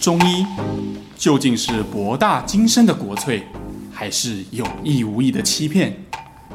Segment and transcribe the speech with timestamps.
[0.00, 0.46] 中医
[1.14, 3.42] 究竟是博大精深的国粹，
[3.92, 5.94] 还是有意无意的欺骗？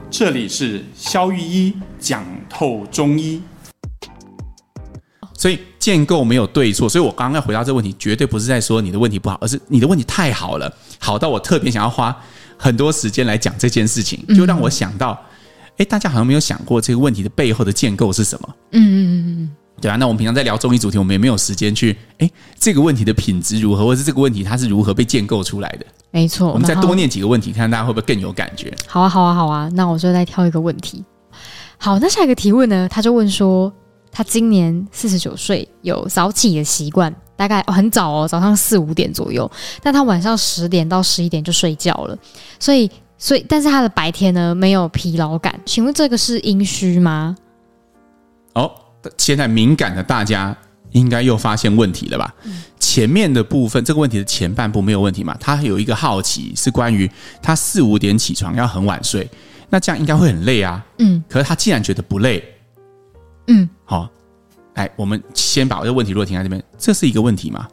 [0.10, 3.40] 这里是肖玉一讲透中医。
[5.38, 12.16] 所以建构没有对错，所以我刚刚要回答这个问题，绝对不是在说你的问题不好，而是你的问题太好了，好到我特别想要花
[12.58, 15.24] 很多时间来讲这件事情，就让我想到，
[15.78, 18.56] 哎，大家好像没有想过这个问题的背后的建构是什么？
[18.72, 19.56] 嗯嗯嗯嗯。
[19.82, 25.86] 对啊，那我们平常在聊综艺主题，我们也没有时间去哎，这个问题的品质如何，或者是这个问题它是如何被建构出来的？
[26.12, 28.74] 没错，我们再多念几个问题，看看大家会不会更有感觉？
[28.88, 29.70] 好啊，好啊，好啊。
[29.74, 31.04] 那我就再挑一个问题。
[31.78, 32.88] 好，那下一个提问呢？
[32.90, 33.72] 他就问说，
[34.12, 39.50] 他今年四十九岁，有早起的习惯，大概很早哦，早上四五点左右，
[39.84, 42.18] 但他晚上十点到十一点就睡觉了，
[42.60, 47.36] 所以，所以，但是他的白天呢，没有疲劳感，请问这个是阴虚吗？
[48.54, 48.72] 哦。
[49.18, 50.56] 现在敏感的大家
[50.92, 52.34] 应该又发现问题了吧？
[52.80, 55.36] 前面的部分这个问题的前半部没有问题嘛？
[55.40, 57.10] 他有一个好奇是关于
[57.42, 59.30] 他四五点起床要很晚睡，
[59.70, 60.86] 那这样应该会很累啊。
[61.00, 62.42] 嗯，可是他既然觉得不累，
[63.48, 64.10] 嗯，好，
[64.76, 67.68] 哎，我们先把这个问题如果停在这边，这是一个问题嘛？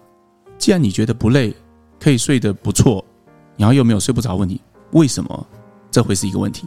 [0.58, 1.54] 既然你觉得不累，
[2.00, 3.04] 可以睡得不错，
[3.56, 4.60] 然后又没有睡不着问题，
[4.92, 5.46] 为什么
[5.90, 6.66] 这会是一个问题？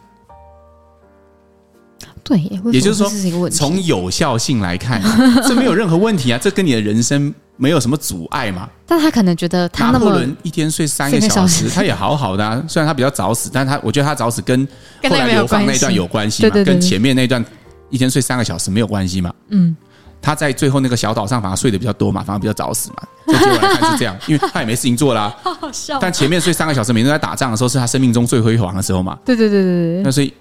[2.28, 2.40] 对，
[2.72, 5.00] 也就是说，从有效性来看，
[5.48, 8.68] 这没有任何问题啊，这跟你的人生没有什么阻碍嘛。
[8.88, 12.60] 但他可能觉得他那么，拿破仑一天睡三个小时，他也好好的啊。
[12.68, 14.68] 虽然他比较早死，但是他我觉得他早死跟
[15.04, 17.46] 后来流放那段有关系嘛，跟前面那段
[17.92, 19.32] 一天睡三个小时没有关系嘛。
[19.50, 19.76] 嗯，
[20.20, 23.04] 他在最后那个小岛上反而睡得比较多嘛，反而比较早死嘛。
[23.28, 25.32] 这结果来看是这样，因为他也没事情做啦。
[25.44, 26.00] 好 好笑。
[26.02, 29.16] 但前面睡三个小时，每天在打仗的时候，是他生命中最辉煌的时候嘛。
[29.24, 30.02] 对对对对对。
[30.04, 30.34] 那所以。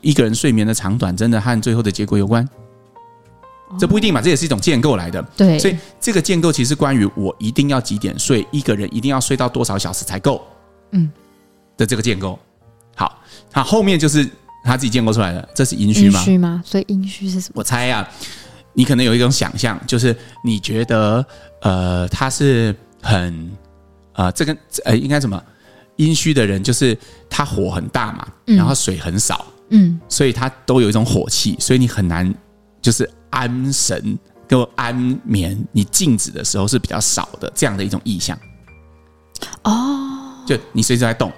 [0.00, 2.48] 一个人睡眠的长短，真的和最后的结果有关？
[3.78, 5.22] 这不一定嘛，这也是一种建构来的。
[5.36, 10.42] 对，所以这个建构其实关于我一定要几点睡，一个人一定要睡到多少小时才够？
[10.90, 11.10] 嗯，
[11.76, 12.38] 的这个建构。
[12.94, 13.18] 好，
[13.50, 14.28] 他后面就是
[14.62, 16.18] 他自己建构出来的，这是阴虚吗？
[16.18, 16.62] 阴虚吗？
[16.66, 17.54] 所以阴虚是什么？
[17.54, 18.06] 我猜啊，
[18.74, 20.14] 你可能有一种想象，就是
[20.44, 21.24] 你觉得
[21.62, 23.50] 呃，他是很
[24.12, 24.54] 呃，这个
[24.84, 25.42] 呃，应该什么？
[25.96, 26.96] 阴虚的人就是
[27.28, 29.51] 他火很大嘛，然后水很少，嗯，
[30.08, 32.32] 所以他都有一种火气，所以你很难
[32.82, 34.94] 就是安神跟安
[35.24, 35.58] 眠。
[35.72, 38.38] 你静止的时候是比较少的，这样的一种意象。
[39.64, 41.32] 哦，就你随时在动，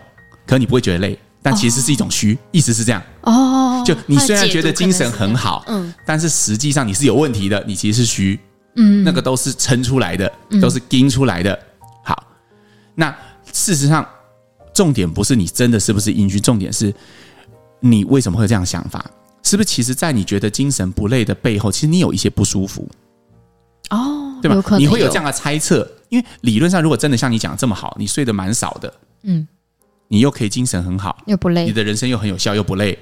[0.46, 3.00] 可你不会觉得累，但其实是一种虚，意思是这样。
[3.22, 8.40] 哦，就你虽然觉得精神很好，嗯，但是实际上你是有问题的，你其实是虚，
[8.76, 11.56] 嗯，那个都是撑出来的，都是盯出来的。
[12.02, 12.24] 好，
[12.96, 13.16] 那
[13.52, 14.04] 事实上。
[14.74, 16.92] 重点不是你真的是不是阴虚，重点是
[17.84, 19.04] 你为什么会有这样想法？
[19.42, 22.88] 是不是其实，在你觉得精神不累的背后，其实你有一些不舒服
[23.90, 24.78] 哦，对吧？
[24.78, 29.46] 你会有这样的猜测，因为理论上，如果真的像你讲的这么好，你睡得蛮少的，嗯，
[30.08, 32.98] 你又可以精神很好，又不累，你的人生又很有效，又不累，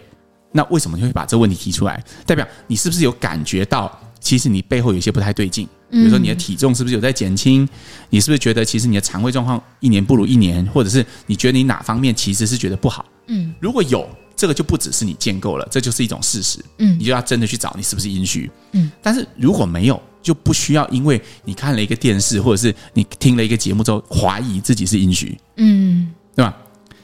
[0.50, 2.02] 那为什么你会把这个问题提出来？
[2.26, 5.68] 代表你是不是有感觉到，其实你背后有些不太对劲？
[5.92, 7.68] 比如说你的体重是不是有在减轻？
[8.10, 10.66] 你是不是觉得其实你的肠胃状况一年不如一年？
[10.74, 13.04] 或者是你觉得你哪方面其实是觉得不好？
[13.28, 14.08] 嗯，如果有
[14.42, 16.58] 这个，就不只是你建构了，这就是一种事实。
[16.78, 18.50] 嗯，你就要真的去找你是不是阴虚。
[18.72, 25.38] 嗯，但是如果没有，就不需要因为你看了一个电视或者是你听了一个节目之后怀疑自己是阴虚。
[25.58, 26.56] 嗯，对吧？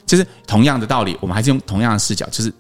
[0.05, 2.53] 就是同样的道理，我们还是用同样的视角，就是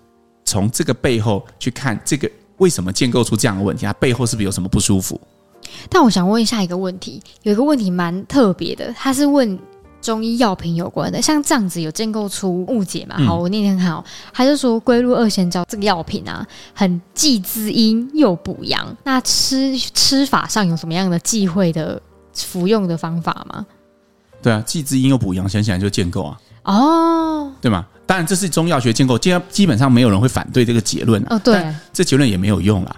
[0.44, 5.21] 从这个背后去看这个为什么建构出这样的问题，它背后是不是有什么不舒服？
[5.91, 9.59] 但我想问一下一个问题，有一个问题蛮特别的，他是问
[10.00, 13.16] 中医药品有关的，像这样子有建构出误解嘛？
[13.25, 22.00] 好，我念念看哦，他就说龟鹿二仙胶这个药品啊，很既滋阴又补阳，那吃吃法上有什么样的忌讳的
[22.34, 23.66] 服用的方法吗？
[24.41, 27.86] 对啊，既滋阴又补阳，想起来就建构啊，哦，对吗？
[28.06, 32.97] 当然这是中药学建构，基基本上没有人会反对这个结论啊，哦，对，这结论也没有用啦，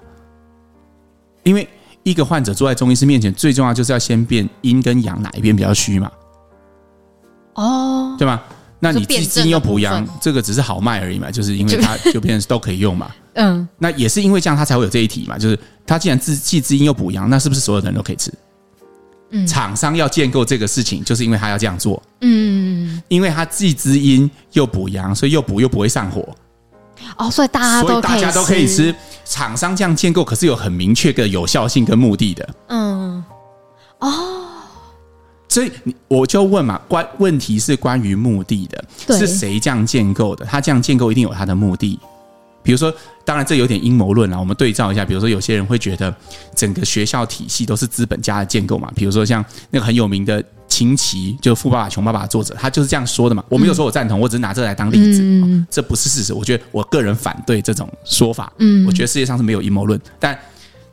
[1.42, 1.68] 因为。
[2.02, 6.10] 一个患者坐在中医师面前，最重要就是要先辨阴跟阳哪一边比较虚嘛？
[7.62, 8.40] 哦，对吗？
[8.78, 13.10] 那你既滋阴又补阳，这个只是好卖而已嘛，就是因为它就变成都可以用嘛。
[13.34, 15.36] 嗯，那也是因为这样，它才会有这一题嘛。
[15.36, 18.32] 就是它既然自既滋阴又补阳，那是不是所有的人都可以吃？
[19.32, 22.02] 嗯，厂商要建构这个事情，就是因为他要这样做。
[22.22, 26.26] 嗯，因为他既滋阴又补阳，所以又补又不会上火。
[27.16, 28.94] 哦，所以大家都所以大家都可以吃。
[29.24, 32.48] 厂商这样建构，可是有很明确的有效性跟目的的。
[32.68, 33.22] 嗯，
[34.00, 34.46] 哦，
[35.50, 40.46] 所以你我就问嘛，关问题是关于目的的，是谁这样建构的？
[40.46, 41.98] 他这样建构一定有他的目的。
[42.62, 42.90] 比如说，
[43.24, 44.38] 当然这有点阴谋论了。
[44.38, 46.14] 我们对照一下，比如说有些人会觉得
[46.54, 48.90] 整个学校体系都是资本家的建构嘛。
[48.94, 50.42] 比如说像那个很有名的。
[50.70, 53.44] 清崎，就《富爸爸穷爸爸》的作者，他就是这样说的嘛。
[53.48, 56.32] 我没有说我赞同，我只是拿这个来当例子，嗯，这不是事实。
[56.32, 58.52] 我觉得我个人反对这种说法。
[58.58, 60.38] 嗯，我觉得世界上是没有阴谋论，但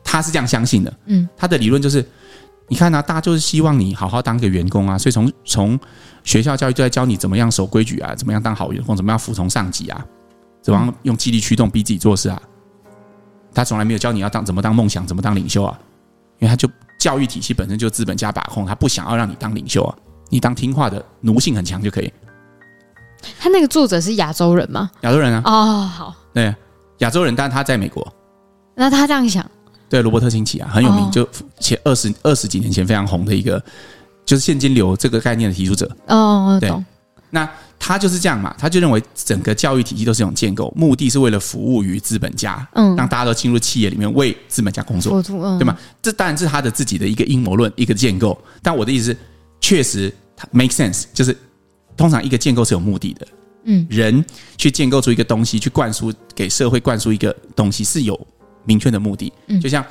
[0.02, 0.92] 他是这样相信的。
[1.06, 2.04] 嗯，他的理论就是，
[2.68, 5.78] 你看呢、啊，大家就是希望你好好当个员工啊，所以从从
[6.22, 10.04] 学校教育就在教你怎么样守规矩啊，怎么样当好员工，怎么样服从上级啊，
[10.62, 12.40] 怎么样用激励驱动逼自己做事啊。
[13.52, 15.78] 他从来没有教你要当怎么当梦想，怎么当领袖啊，
[16.38, 16.68] 因为他就。
[16.98, 19.94] 教育体系本身就资本家把控，他不想要让你当领袖啊，
[20.30, 22.12] 你当听话的奴性很强就可以。
[23.38, 24.90] 他那个作者是亚洲人吗？
[25.02, 25.40] 亚洲人啊。
[25.44, 26.12] 哦，好。
[26.34, 26.52] 对，
[26.98, 28.04] 亚洲人，但他在美国。
[28.74, 29.48] 那他这样想？
[29.88, 31.28] 对，罗伯特清崎啊，很有名，哦、就
[31.60, 33.62] 前二十二十几年前非常红的一个，
[34.26, 35.90] 就是现金流这个概念的提出者。
[36.06, 36.72] 哦，对。
[37.30, 37.46] 那
[37.78, 45.76] 他就是这样嘛，他就认为整个教育体系都是一种建构，目的是为了服务于资本家，嗯，让大家都进入企业里面为资本家工作，嗯、对吗？
[46.00, 48.36] 这当然是他的自己的一个阴谋论，一个建构。
[48.62, 49.16] 但我的意思是，
[49.60, 51.36] 确实它 make sense，就是
[51.98, 53.26] 通常一个建构是有目的的，
[53.64, 54.24] 嗯，人
[54.56, 58.18] 去建构出一个东西，去灌输给社会灌输一个东西是有
[58.68, 59.84] 明确的目的，嗯，就像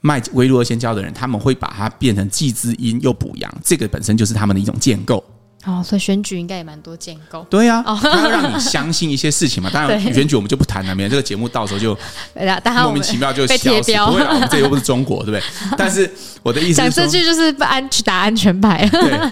[0.00, 5.22] 卖微弱二仙胶的人，他们会把它变成既滋阴又补阳，这个本身就是他们的一种建构。
[5.66, 7.46] 哦，所以选举应该也蛮多建构。
[7.50, 9.68] 对呀、啊，他要让你相信一些事情嘛。
[9.68, 11.94] 当然， 选举我们就不谈了，免得这个节目到时候就
[12.82, 13.92] 莫名其妙就消失。
[14.06, 15.42] 不会啊，我们这又不是中国，对不对？
[15.76, 16.10] 但是
[16.42, 18.88] 我的意思是，讲这句就是不安去打安全牌。
[18.90, 19.30] 对。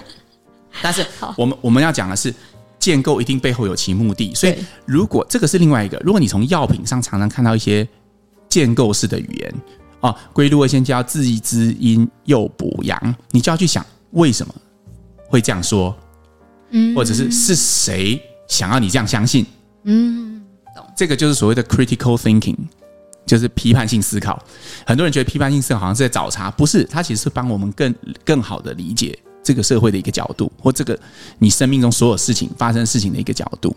[0.83, 1.03] 但是
[1.35, 2.31] 我们我们要讲的是，
[2.77, 4.31] 建构一定背后有其目的。
[4.35, 4.55] 所以，
[4.85, 7.85] 如果这个是另外一个，如果你从药品上常常看到一些
[8.49, 9.55] 建构式的语言
[10.01, 14.53] 啊，龟鹿二仙胶既滋阴又补阳，你就要去想为什么
[15.27, 15.95] 会这样说。
[16.71, 19.45] 嗯，或者是是谁想要你这样相信？
[19.85, 20.41] 嗯，
[20.75, 20.85] 懂。
[20.95, 22.55] 这个就是所谓的 critical thinking，
[23.25, 24.39] 就是批判性思考。
[24.85, 30.97] 很多人觉得批判性思考好像是在找茬，不是，它其实是帮我们更更好的理解这个社会的一个角度，或这个
[31.39, 33.75] 你生命中所有事情发生事情的一个角度。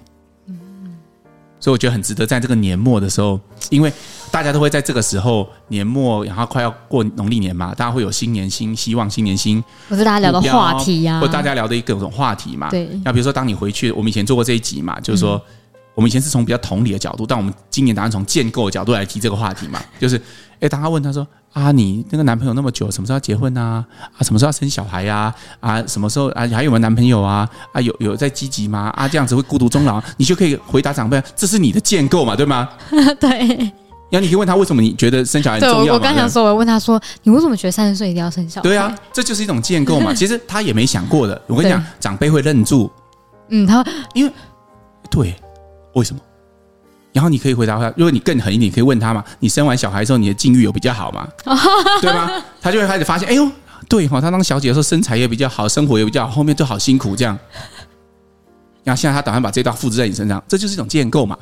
[1.62, 3.38] 所以我觉得很值得在这个年末的时候，
[3.70, 3.92] 因为
[4.32, 12.68] 大家都会在这个时候年末，然后快要过农历年嘛，大家会有新年新希望，新年新，不是大家聊的话题呀、啊，或大家聊的一个种话题嘛。
[12.68, 12.88] 对。
[13.04, 15.40] 那比如说，当你回去，我们以前做过这一集嘛，就是说，
[15.94, 20.20] 我们以前是从比较同理的角度，但我们今年打算从建构的角度来提这个话题嘛，就是，
[20.60, 21.26] 哎，当他问他说。
[21.52, 23.84] 啊，你那个男朋友那么久，什么时候要结婚啊？
[24.16, 25.30] 啊，什么时候要生小孩呀？
[25.60, 26.48] 啊，什么时候啊？
[26.48, 27.46] 还有没有男朋友啊？
[27.74, 28.90] 啊，有有在积极吗？
[28.96, 32.70] 啊，这样子会孤独终老，你就可以回答长辈，这是你的建构嘛，对吗？
[33.20, 33.46] 对。
[34.10, 35.92] 然后你可以问他为什么你觉得生小孩很重要？
[35.92, 38.66] 我刚想说，我问他说，你为什么觉得三十岁一定要生小孩？
[38.66, 40.12] 对啊，这就是一种建构嘛。
[40.16, 41.38] 其实他也没想过的。
[41.48, 42.90] 我跟你讲，长辈会愣住。
[43.50, 43.84] 嗯，他
[44.14, 44.32] 因为
[45.10, 45.34] 对，
[45.94, 46.20] 为什么？
[47.12, 51.28] 然后你可以回答他，如果你更狠一点，你可以问他嘛：你生完小孩之后，你的境遇有比较好吗？
[52.00, 52.30] 对吗？
[52.58, 53.46] 他就会开始发现，哎呦，
[53.86, 57.38] 对哈，他当小姐的时候身材也比较好，生活也比较好，后面就好辛苦这样。
[58.82, 61.36] 然后现在他打算把这道复制在你身上，这就是一种建构嘛。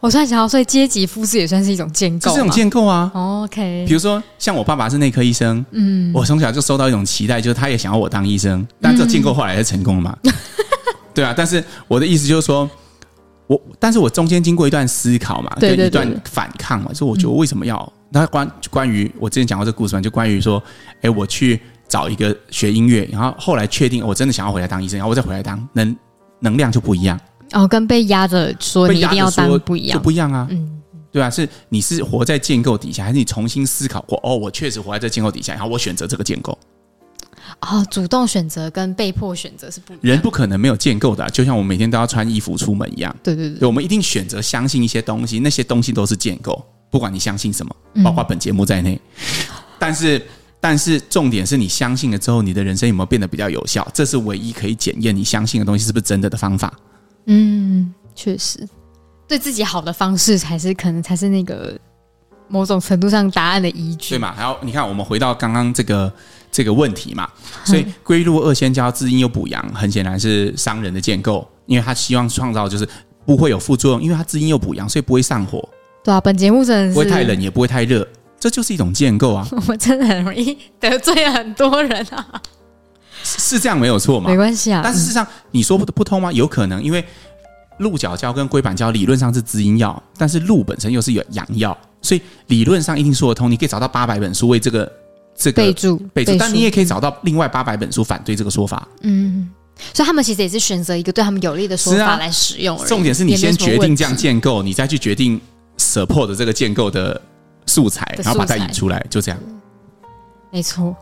[0.00, 3.08] 我突然想到，所以阶级复制也算是一种建构，这是一种建构啊。
[3.14, 10.18] OK，比如说像我爸爸是内科医生，嗯，我从小就收到一种期待，就是他也想要我当医生，但这建构后来是成功了嘛？
[11.14, 12.68] 对啊，但是我的意思就是说。
[13.52, 17.92] 我，但是我中间经过一段思考嘛，跟一段反抗嘛，所以我觉得为什么要？
[18.10, 20.62] 那关关于我之前讲过这个故事嘛，就关于说，
[21.00, 25.96] 哎，我去找一个学音乐，然后后来确定我真的想要回来当医生，然后我再回来当，能
[26.40, 27.18] 能量就不一样。
[27.52, 30.46] 哦，跟被压着说你一定要当不一样，就不一样啊。
[30.50, 34.18] 嗯，对啊，是你是活在建构底下，还是你重新思考过？
[34.22, 36.56] 哦，我确实活在这建构底下，然后我选择这个建构。
[37.60, 40.00] 哦，主动选择跟被迫选择是不一样。
[40.02, 43.14] 人不可能没有建构的，就像我们每天都要穿衣服出门一样。
[43.22, 48.94] 对对对，对，我们一定选择相信一些东西，那些东西都是建构，不管你相信什么，包括本节目在内。
[48.94, 49.24] 嗯、
[49.78, 50.22] 但是，
[50.60, 53.86] 但是重点是你相信了之后，你的人生有没有变得比较有效？
[53.92, 56.72] 这是唯一可以检验你相信的东西是不是真的的方法。
[57.26, 58.68] 嗯，确实，
[59.28, 61.78] 对自己好的方式才是可能才是那个
[62.52, 64.34] 某种程度上答案的依据，对嘛？
[64.38, 66.12] 然后你看，我们回到刚刚这个。
[66.54, 67.26] 这个问题嘛，
[67.64, 72.86] 所以龟鹿二仙胶滋阴又补阳，很显然是商人的建构，因为他希望创造就是
[73.24, 75.66] 不会有副作用，因为他滋阴又补阳，所以不会上火。
[76.04, 78.06] 对啊，本节目真的是不会太冷，也不会太热，
[78.38, 79.48] 这就是一种 建构啊。
[79.66, 82.42] 我真的很容易得罪很多人啊，
[83.24, 84.28] 是这样没有错嘛？
[84.28, 86.30] 没关系啊，但是事实上你说不不通吗？
[86.30, 87.02] 有可能，因为
[87.78, 93.50] 鹿角胶跟龟板胶理论上是滋阴药，但是鹿本身又是有阳药，所以理论上一定说得通。
[93.50, 94.90] 你可以找到八百本书为这个。
[95.34, 98.86] 这个备注备注，但你也可以找到另外八百本书反对这个说法。
[99.00, 99.48] 嗯，
[99.94, 102.76] 所以他们其实也是选择一个对他们有利的说法来使用。
[102.84, 105.40] 重点是你先决定这样建构，你再去决定
[105.78, 107.18] support 的这个建构的
[107.64, 109.40] 素材，然后把它引出来，就这样。
[110.50, 110.94] 没错。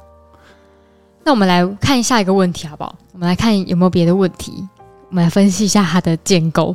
[1.25, 2.97] 那我们来看下一个问题好不好？
[3.12, 4.64] 我们来看有没有别的问题，
[5.09, 6.75] 我们来分析一下它的建构。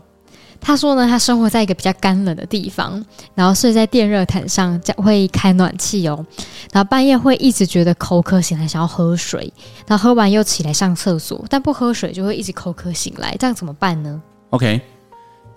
[0.66, 3.06] 他说呢，他生活在一个比较干冷的地方，
[3.36, 6.26] 然后睡在电热毯上，会开暖气哦。
[6.72, 9.54] 然后半夜会一直觉得口渴，醒来想要喝水，
[9.86, 14.20] 然后喝完又起来上厕所，但不喝水就会一直口渴醒来，这样怎么办呢
[14.50, 14.82] ？OK，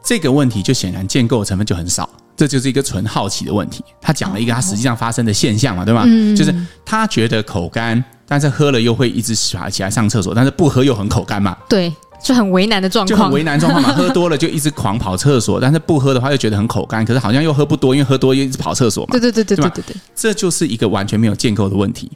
[0.04, 3.82] 这个问题就显然建构成分就很少，这就是一个纯好奇的问题。
[4.02, 6.02] 他讲了一个他实际上发生的现象嘛，哦、对吧？
[6.06, 11.56] 嗯，就是他觉得口干，但是喝了又会一直起来起来上厕所，但是不喝又很口干嘛。
[11.66, 11.90] 对。
[12.22, 13.92] 就很为难的状况，就很为难状况嘛。
[13.96, 19.12] 喝多了就一直狂跑厕所，但是不喝的话又觉得很口干，可是好像又喝不多，因为喝多又一直跑厕所嘛。
[19.12, 22.10] 对对对对对对对，这就是一个完全没有建构的问题。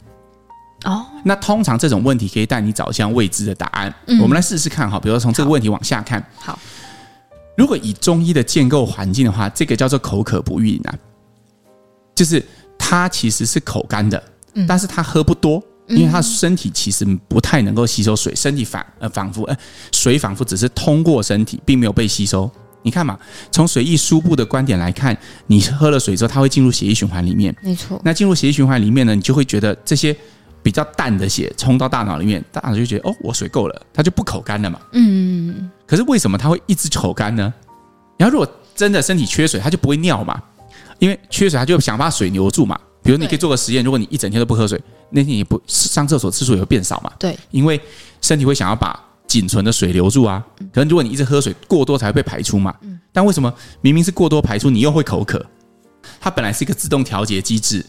[0.84, 3.94] 哦，那通常这种问题可以带你找向未知的答案。
[4.08, 6.24] 嗯，我们来试试看哈，比如说从这个问题往下看。
[6.36, 6.58] 好，
[7.56, 10.92] 如果以中医的建构环境的话，这个叫做口渴不欲呢，
[12.16, 12.44] 就是
[12.76, 14.20] 它其实是口干的，
[14.66, 15.62] 但是它喝不多。
[15.92, 19.56] 因为他身体其实不太能够吸收水，身体反呃仿佛呃
[19.92, 22.50] 水仿佛只是通过身体，并没有被吸收。
[22.82, 23.16] 你看嘛，
[23.52, 27.54] 从水液输布的观点来看，你喝了水之后，它会进入血液循环里面。
[27.62, 28.00] 没错。
[28.04, 30.16] 那进入血液循环里面呢，你就会觉得这些
[30.64, 34.80] 比较淡的血冲到大脑里面，大脑就觉得哦，我水够了，它就不口干了嘛。
[34.92, 35.70] 嗯。
[35.86, 37.52] 可是为什么它会一直口干呢？
[38.18, 40.42] 然后如果真的身体缺水，它就不会尿嘛，
[40.98, 42.76] 因为缺水，它就想把水留住嘛。
[43.04, 44.80] 比如你可以做个实验，如果你一整天都不喝水，
[45.12, 47.12] 那天你不上厕所次数也会变少嘛？
[47.18, 47.80] 对，因为
[48.20, 50.44] 身体会想要把仅存的水留住啊。
[50.72, 52.74] 可能如果你一直喝水过多才会被排出嘛。
[52.82, 53.52] 嗯但为什么
[53.82, 55.44] 明明是过多排出，你又会口渴？
[56.18, 57.84] 它本来是一个自动调节机制，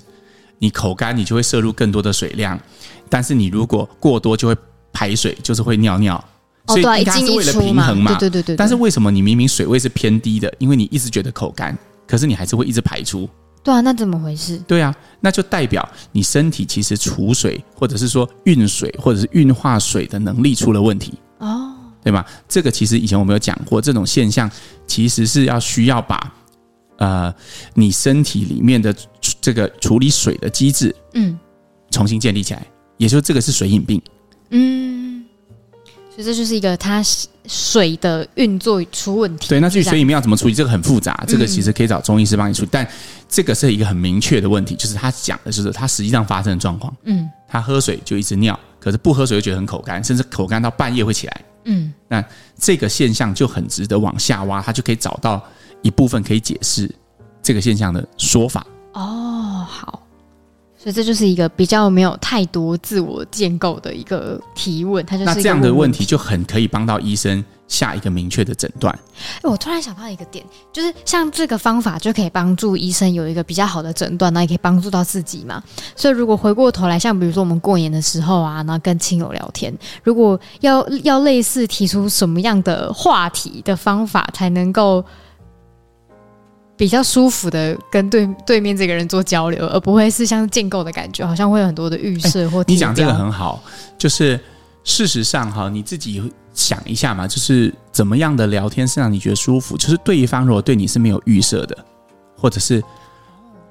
[0.60, 2.60] 你口干你就会摄入更多的水量，
[3.08, 4.56] 但是你如果过多就会
[4.92, 6.22] 排水，就是会尿尿。
[6.68, 8.18] 所以它是为了平衡嘛？
[8.18, 8.56] 对对对对。
[8.58, 10.54] 但是为什么你明明水位是偏低的？
[10.60, 13.30] 因为你一直觉得口干，可是你还是会一直排出。
[13.64, 14.58] 对啊，那怎么回事？
[14.68, 21.14] 对啊，那就代表你身体其实储水，或者是说运水，或者是运化水的能力出了问题。
[21.38, 22.26] 哦，对吗？
[22.48, 24.52] 这个其实以前我们有讲过，这种现象
[24.86, 26.34] 其实是要需要把
[26.98, 27.34] 呃
[27.74, 28.94] 你身体里面的
[29.40, 31.40] 这个处理水的机制，嗯，
[31.90, 32.68] 重新建立起来，
[32.98, 34.02] 也就是这个是水饮病，
[34.50, 35.13] 嗯，
[36.16, 37.04] 所以这就是一个它
[37.48, 39.50] 水的运作出问题。
[39.50, 42.88] 对，那至于水里面要怎么处理，这个很复杂，这个其实可以找中医师帮你处理，但。
[43.30, 46.96] 这个是一个很明确的问题，就是他讲的就是他实际上发生的状况。
[47.06, 51.42] 嗯，他喝水就一直尿，可是不喝水又觉得很口干，甚至口干到半夜会起来。
[51.64, 52.24] 嗯，那
[52.60, 55.44] 这个现象就很值得往下挖，他就可以找到
[55.82, 56.88] 一部分可以解释
[57.42, 58.64] 这个现象的说法。
[58.94, 60.03] 哦，好。
[60.84, 68.94] 所以这就是一个比较没有太多自我建构的一个提问，它就是那这样的问题就很可以帮到医生下一个明确的诊断。
[69.38, 75.64] 哎，我突然想到一个点，就是像这个方法就可以帮助医生有一个比较好的诊断，那也可以帮助到自己嘛。
[75.96, 79.74] 所以如果回过头来，像比如说我们过年的时候啊，然后跟亲友聊天，
[80.04, 85.02] 如果要要类似提出什么样的话题的方法才能够。
[86.84, 92.62] 比较舒服的跟对对面这个人做交流，而不会是像建构的感觉，好像会有很多的预设或。
[92.68, 93.64] 你讲这个很好，
[93.98, 94.38] 就是
[94.84, 96.22] 事实上哈，你自己
[96.54, 99.78] 想一下嘛，就是怎么样的聊天是让你觉得舒服？
[99.78, 101.86] 就是对方如果对你是没有预设的，
[102.38, 102.84] 或者是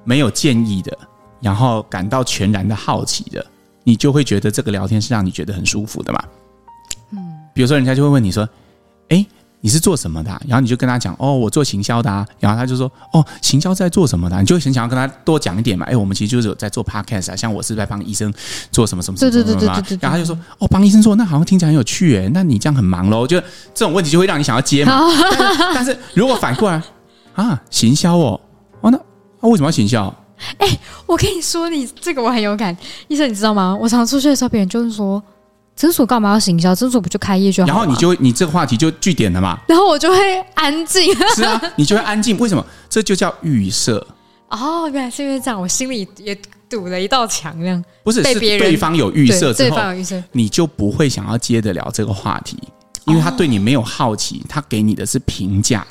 [0.03, 0.97] 没有建议的，
[1.39, 3.45] 然后感到全然的好奇的，
[3.83, 6.23] 你就会觉得这个聊天是让你觉得很舒服的嘛。
[7.11, 7.19] 嗯，
[7.53, 8.49] 比如说人家就会问你说
[9.09, 9.23] ：“哎。”
[9.65, 10.41] 你是做什么的啊？
[10.45, 12.27] 然后你就跟他讲哦，我做行销的啊。
[12.37, 14.41] 然后他就说哦，行销在做什么的啊？
[14.41, 15.85] 你就很想要跟他多讲一点嘛。
[15.85, 18.31] 哎，我们其实就是有在做 podcast 啊，像我是在帮医生
[18.71, 19.43] 做什么什么什么什么。
[19.45, 19.99] 对对对对对。
[20.01, 22.29] 然后他就说哦，帮医生做，那好像听起来很有趣诶。
[22.33, 23.25] 那你这样很忙喽？
[23.25, 23.39] 就
[23.73, 24.99] 这种问题就会让你想要接嘛。
[25.31, 26.83] 但是，但是如果反过来
[27.33, 28.37] 啊，行销哦，
[28.81, 28.99] 哦那
[29.39, 30.13] 那为什么要行销？
[30.57, 30.67] 哎，
[31.05, 32.75] 我跟你说，你这个我很有感。
[33.07, 33.73] 医生，你知道吗？
[33.79, 35.23] 我常常出去的时候，别人就是说。
[35.75, 36.73] 诊所干嘛要行销？
[36.75, 37.67] 诊所不就开业就好？
[37.67, 39.59] 然后你就会，你这个话题就据点了嘛。
[39.67, 41.13] 然后我就会安静。
[41.35, 42.37] 是啊，你就会安静。
[42.37, 42.63] 为什么？
[42.89, 44.05] 这就叫预设。
[44.49, 46.37] 哦，原来是因为这样，我心里也
[46.69, 47.83] 堵了一道墙，这样。
[48.03, 52.57] 不是，是对方有预设之后，对方有预设，你就不会想要接得了这个话题，
[53.05, 55.85] 因为他对你没有好奇，他给你的是评价。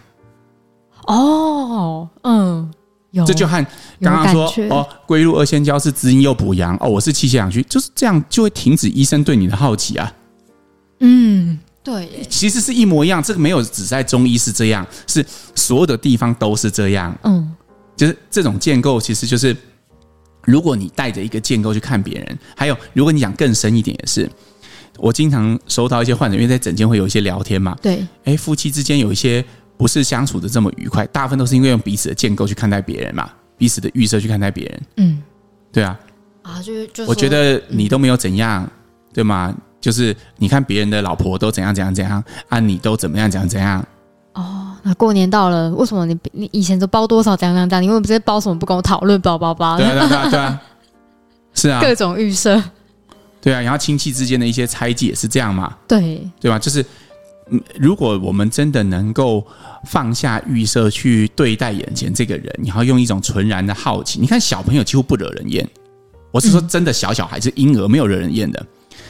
[1.08, 2.72] 哦，嗯。
[3.26, 3.64] 这就和
[4.00, 10.10] 刚刚说哦，龟鹿二仙胶是滋阴又补阳哦，我是气血两虚，就是这样就会停止医生对你的好奇啊。
[11.00, 15.22] 嗯，对，其实是一模一样，这个没有只在中医是这样，是
[15.54, 17.14] 所有的地方都是这样。
[17.24, 17.54] 嗯，
[17.94, 19.54] 就是这种建构，其实就是
[20.44, 24.26] 如果你带着一个建构去看别人，还有如果你讲更深一点，也是
[24.96, 27.76] 我经常收到一些患者，因为在诊间会有一些聊天嘛。
[27.82, 29.44] 对，哎，夫妻之间有一些。
[29.76, 34.82] 不是相处的这么愉快，大部分都是因为用彼此的建构去看待别人嘛，彼此的预设去看待别人。
[34.96, 35.22] 嗯，
[35.72, 35.98] 对啊，
[36.42, 38.68] 啊，就是就是，我觉得你都没有怎样，
[39.12, 39.54] 对吗？
[39.80, 43.84] 就是你看别人的老婆都怎样怎样怎样，啊，你都怎么样怎样怎样。
[44.34, 47.82] 哦，那过年到了，为什么你你以前都包多少怎样怎样怎样？
[47.82, 49.20] 你为什么直接包什么不跟我讨论？
[49.20, 49.76] 包包包。
[49.76, 50.62] 对啊对啊对啊，对啊
[51.54, 52.62] 是啊， 各种预设。
[53.40, 55.76] 对啊，然后亲戚之间的一些猜忌也是这样嘛。
[55.88, 56.56] 对，对吧？
[56.60, 56.84] 就是，
[57.78, 59.46] 如果我们真的能够
[59.84, 65.68] 放下预设去对待眼前这个人，然后用一种纯然的好奇，你看小朋友几乎不惹人厌。
[66.30, 68.66] 我是说真的，小小孩是婴儿没有惹人厌的，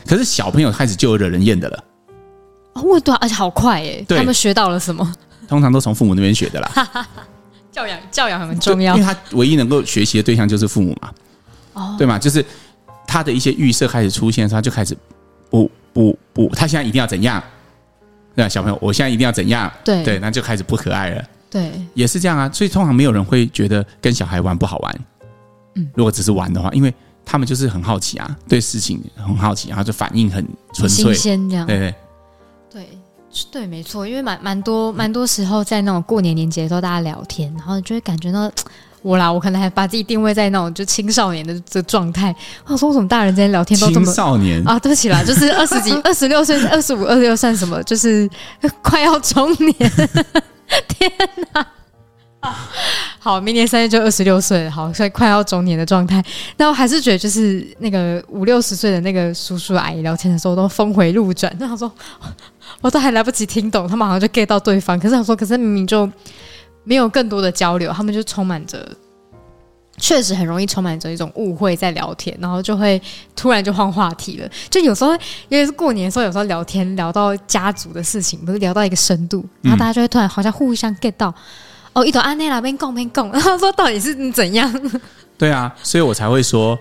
[0.07, 1.85] 可是小朋友开始就有惹人厌的了。
[2.75, 4.05] 哦，对，而且好快耶！
[4.09, 5.15] 他们学到了什么？
[5.49, 7.07] 通常都从父母那边学的啦。
[7.71, 11.13] 教养教养很重要，因为他唯一能够学习的对象就是父母嘛。
[11.75, 12.45] 哦，对嘛，就是。
[13.05, 14.97] 他的一些预设开始出现的时候，他就开始
[15.51, 17.43] 不不不，他现在一定要怎样？
[18.35, 19.71] 对啊，小朋友，我现在一定要怎样？
[19.85, 21.25] 对对，那就开始不可爱了。
[21.51, 22.51] 对，也是这样啊。
[22.53, 25.01] 所以通常没有人会觉得跟小孩玩不好玩。
[25.75, 26.93] 嗯，如果只是玩的话，因为
[27.25, 31.67] 他们就是很好奇啊，对事情很好奇，然后就反应很纯粹，新鲜这样。
[31.67, 31.95] 对对
[32.71, 32.89] 对
[33.51, 34.07] 对，没错。
[34.07, 38.51] 因为蛮蛮多蛮多时候在那种过年年节的时候，大家聊天，然后就会感觉到。
[39.03, 42.35] 我啦，我可能还把自己定位在那种就青少年的这状态。
[42.67, 44.79] 我说，为什么大人之间聊天都这么青少年啊？
[44.79, 47.83] 对不起啦， 就是二十几、二十六岁、二十五、二十六算什么？
[47.83, 48.31] 就是
[48.81, 49.75] 快要中年。
[50.89, 51.11] 天
[51.53, 51.67] 哪！
[53.19, 56.23] 好，明年三月就二十六岁，好，所以快要中年的状态。
[56.57, 61.53] 那我还是觉得，就是那个五六十岁的那个叔叔阿姨聊天的时候，都峰回路转。
[61.59, 61.91] 那他说，
[62.81, 64.99] 我都还来不及听懂，他们好像就 get 到对方。
[64.99, 66.09] 可是他说，可是明明就。
[66.85, 68.89] 没有更多的交流，他们就充满着，
[69.99, 73.01] 确实很容易充满着一种误会在聊天，然后就会
[73.37, 74.49] 突然就换话题了。
[74.69, 75.13] 就有时候，
[75.49, 81.35] 因为是过年的时候，有时候聊天聊到家族的事情，不是聊到一个深度，然后大家就会突然好像互相 get 到，嗯、
[81.95, 84.91] 哦，一朵安内那边共边共，然后说到底是怎样？
[85.39, 86.79] 对啊，所以我才会说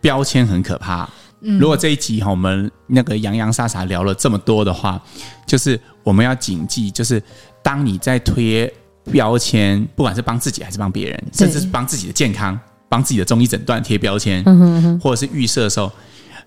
[0.00, 1.06] 标签很可怕。
[1.40, 5.02] 嗯、如果这一集哈，我们那个洋洋洒洒聊了这么多的话，
[5.46, 7.22] 就是我们要谨记，就是
[7.62, 8.72] 当你在推。
[9.10, 15.90] 标签，不管是帮自己还是帮别人，甚至是帮自己的健康、帮自己的中医诊断贴标签，嗯哼哼，或者是预设的时候，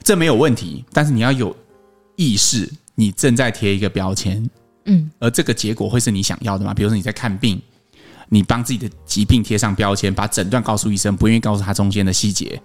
[0.03, 0.83] 这没有问题。
[0.93, 1.55] 但是你要有
[2.15, 4.49] 意识，你正在贴一个标签，
[4.85, 6.73] 嗯，而这个结果会是你想要的吗？
[6.73, 7.61] 比如说你在看病，
[8.29, 12.61] 你帮自己的疾病贴上标签，把诊断告诉医生，不愿意告诉他中间的细节，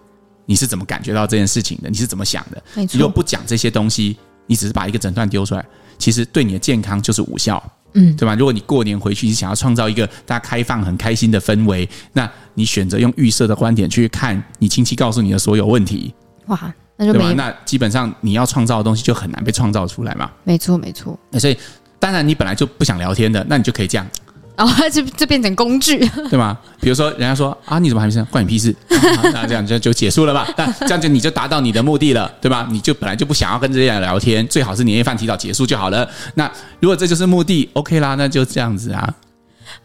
[0.46, 1.90] 你是怎么感觉到这件事情的？
[1.90, 2.62] 你是怎么想的？
[2.74, 2.98] 没错。
[2.98, 5.64] 如果不讲这些东西，你只是把一个诊断丢出来，
[5.98, 7.62] 其实对你的健康就是无效。
[7.94, 8.34] 嗯，对吧？
[8.34, 16.14] 如果你过年回去，你想要创造一个大家开放、很开心的氛围，那你选择用预设的观点去看你亲戚告诉你的所有问题，
[16.46, 17.34] 哇，那就没对吧？
[17.36, 20.30] 那基本上你要创造的东西就很难被创造出来嘛。
[20.44, 21.18] 没错，没错。
[21.30, 21.56] 那所以，
[21.98, 24.06] 当然你本来就不想聊天的，那你就可以这样。
[24.66, 26.58] 然后就就变成工具， 对吗？
[26.82, 28.22] 比如说，人家说啊，你怎么还没生？
[28.26, 28.74] 关你屁事！
[29.32, 30.46] 那这样就就结束了吧？
[30.56, 32.68] 那这样就你就达到你的目的了，对吧？
[32.70, 36.06] 你就本来就不想要跟这些人聊天，最好是年夜饭提早结束就好了。
[36.34, 39.14] 那如果这就是目的，OK 啦，那就这样子啊。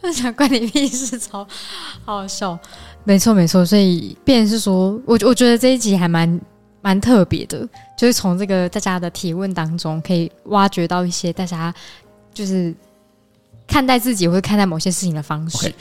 [0.01, 1.47] 那想关你屁事，超
[2.03, 2.59] 好好笑。
[3.05, 3.65] 没错，没错。
[3.65, 6.41] 所以，便是说，我我觉得这一集还蛮
[6.81, 7.65] 蛮特别的，
[7.97, 11.73] 就是从这个大家的提问当中，可以挖掘到一些大家
[12.33, 12.75] 就是。
[13.67, 15.57] 看待自己或者看待某些事情的方式。
[15.57, 15.73] Okay,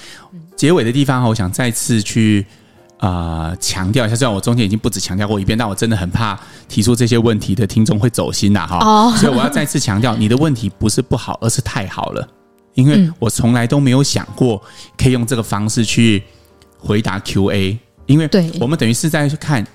[0.57, 2.45] 结尾的地方哈，我想再次去
[2.99, 8.79] 啊、呃、强调一下，虽然我中间已经不止强调过一遍，但我真的很怕提出这些问题的听众会走心呐哈。
[8.79, 12.27] 哦，所以我要再次强调，你的问题不是不好，而是太好了，
[12.75, 14.63] 因为我从来都没有想过
[14.97, 16.23] 可以用这个方式去
[16.79, 18.29] 回答 Q&A，因为
[18.61, 19.67] 我们等于是在看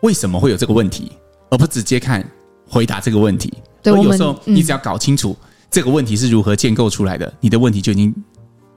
[0.00, 1.12] 为什么会有这个问题，
[1.50, 2.24] 而不直接看
[2.68, 3.52] 回答这个问题。
[3.82, 5.36] 对，有时候你只要搞清楚。
[5.70, 7.32] 这个问题是如何建构出来的？
[7.40, 8.14] 你的问题就已经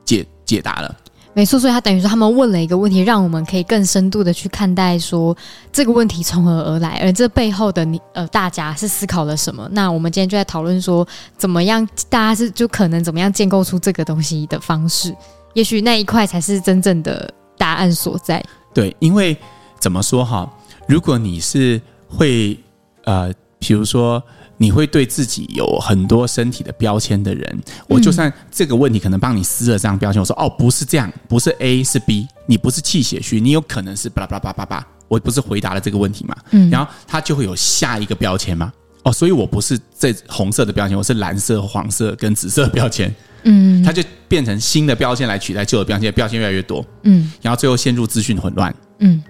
[0.03, 0.95] 解解答了。
[1.31, 5.35] 没错，所以他等于说他们问了一个问题，让我们可以更深度的去看待说
[5.71, 9.69] 这个问题从何而来，而这背后的你呃大家是思考了什么？
[9.71, 15.15] 那我们今天就在讨论说，怎么样大家是就可能怎么样建构出这个东西的方式？
[15.53, 18.43] 也许那一块才是真正的答案所在。
[18.73, 19.37] 对，因为
[19.79, 20.51] 怎么说哈？
[20.87, 22.57] 如果你是会
[23.05, 24.21] 呃，比如说。
[24.61, 36.35] 你会对自己有很多身体的标签的人，我就算这个问题可能帮你撕了这张标签，我说哦，不是这样，不是 A 是 B，你不是气血虚，你有可能是巴拉巴拉巴拉巴拉，我不是回答了这个问题嘛？
[36.51, 38.73] 嗯，然后他就会有下一个标签嘛？
[39.03, 49.23] 哦，所以我不是这红色的标签，我是蓝色、黄色跟紫色的标签，嗯，他就变成新的标签来取代旧的标签，标签越来越多，嗯，然后最后陷入资讯混乱，嗯，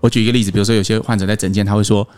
[0.00, 2.08] 我举一个例子，比如说有些患者在诊间，他会说。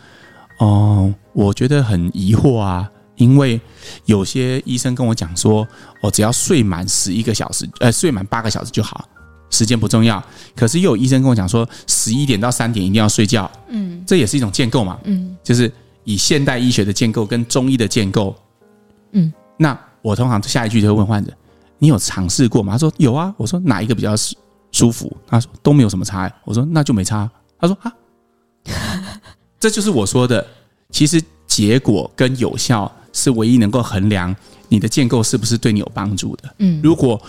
[0.59, 3.59] 哦，我觉得很疑惑啊，因为
[4.05, 5.67] 有些医生跟我讲说，
[6.01, 9.07] 我只要睡满十一个小时，呃，睡满八个小时就好，
[9.49, 10.23] 时间不重要。
[10.55, 15.71] 可是又有医生跟我讲说，十一点到三点一定要睡觉，嗯，这也是一种建构嘛，嗯，就是
[16.03, 18.35] 以现代医学的建构跟中医的建构，
[19.11, 21.31] 嗯，那我通常下一句就会问患者
[21.79, 24.15] ：“你有尝试过吗？”他说：“有啊。”我说：“哪一个比较
[24.71, 27.93] 舒服？”他说：“都没有什么差。”我说：“那就没差。”他说：“啊，
[29.59, 30.45] 这就是我说的，
[30.91, 34.35] 其实结果跟有效是唯一能够衡量
[34.69, 36.43] 你的建构是不是对你有帮助的。
[36.59, 37.21] 嗯，如果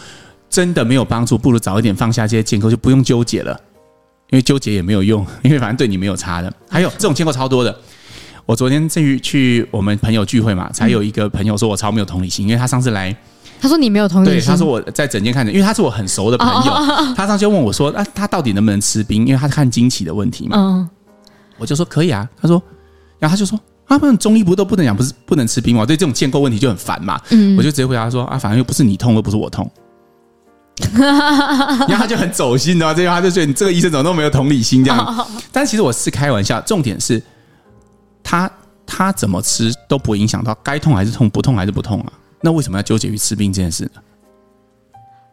[0.50, 3.58] 真的没有帮助，不如早一点放下这些建构，就不用纠结了，
[4.30, 6.52] 因为纠结也没有用， 因为反正对你没有差的。
[6.68, 7.76] 还有这种建构超多的。”
[8.46, 13.14] 我昨天去去我们朋友聚会嘛，才有一个朋友说我超没有同理心，因为他上次来，
[13.60, 16.72] 他说你没有同理心，对，他说我在整间看着，因为他是我很熟的朋友，
[17.14, 19.26] 他上次就问我说，啊，他到底能不能吃冰？
[19.26, 20.88] 因为他看经期的问题嘛，嗯，
[21.58, 22.62] 我就说可以啊，他说，
[23.18, 25.84] 然后他就说，啊，不然中医不都不能讲，不是不能吃冰吗？
[25.84, 29.70] 对这种建构问题就很烦嘛，嗯，我就直接回答说，啊，反正又不是你痛，又不是我痛，
[30.94, 37.22] 然后他就很走心的，这句话就觉得你这个医生怎么都没有同理心这样， 但其实我是开玩笑，重点是。
[38.30, 38.50] 他
[38.84, 42.12] 他怎么吃都不会影响到该痛还是痛，不痛还是不痛啊？
[42.42, 44.02] 那为什么要纠结于吃冰这件事呢？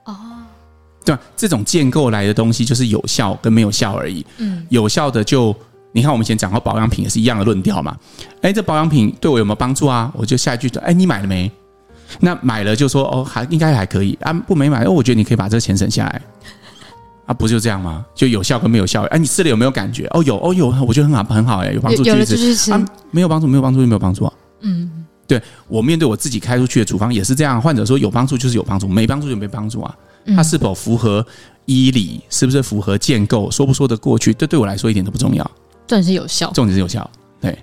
[0.05, 0.15] 哦，
[1.03, 1.21] 对吧？
[1.35, 4.25] 这种建构来的东西就是有效跟没有效而已。
[4.37, 5.53] 嗯，有效的就
[5.95, 7.95] 你看，我们以前讲过保养品也是一样的论调嘛。
[8.41, 10.11] 哎，这保养品对我有没有帮助啊？
[10.13, 11.49] 我就下一句说：哎，你买了没？
[12.19, 14.33] 那买了就说哦，还应该还可以啊。
[14.33, 16.21] 不没买哦，我觉得你可以把这个钱省下来。
[17.25, 18.05] 啊，不就这样吗？
[18.13, 19.03] 就有效跟没有效？
[19.03, 20.05] 哎，你吃了有没有感觉？
[20.11, 24.33] 哦，有哦，有，我觉得很好，很好，哎，有帮助，有继续吃啊，没有帮助，没有帮助就没有帮助啊。
[24.63, 29.95] 嗯，对，我面对我自己开出去的处方也是这样，患者说有帮助就是有帮助，没帮助就没帮助啊。
[30.35, 31.25] 它是否符合
[31.65, 32.19] 医理？
[32.29, 33.49] 是不是符合建构？
[33.49, 34.33] 说不说得过去？
[34.33, 35.51] 这对，对我来说一点都不重要，
[35.87, 37.09] 重点是有效，重点是有效。
[37.39, 37.57] 对，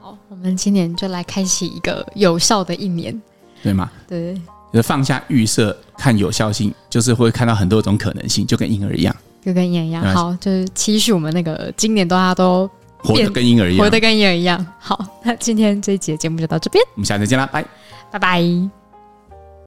[0.00, 3.20] 好，我们今年就来开启一个有效的一年，
[3.62, 3.90] 对吗？
[4.08, 4.40] 对。
[4.72, 10.02] 就是放下预设，看有效性，就是会看到很多种可能性，就跟婴儿一样，就跟婴儿一样。
[10.14, 14.66] 好，就是期许我们那个今年大家都活得跟婴儿一样，活得跟婴儿一样。
[14.78, 17.62] 好，那今天这一集的节目就到这边，我们下次再见啦，拜
[18.10, 18.81] 拜拜。